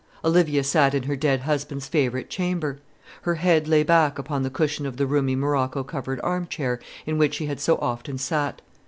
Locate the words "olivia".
0.25-0.63